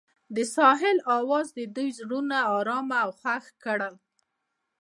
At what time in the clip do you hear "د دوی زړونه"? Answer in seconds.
1.57-2.37